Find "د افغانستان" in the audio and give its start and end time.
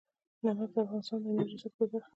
0.75-1.19